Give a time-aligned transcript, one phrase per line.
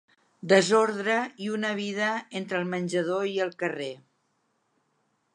[0.51, 1.17] Desordre
[1.47, 2.07] i una vida
[2.39, 3.91] entre el menjador i el carrer.